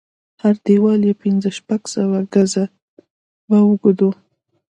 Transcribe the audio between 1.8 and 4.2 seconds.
سوه ګزه به اوږد و.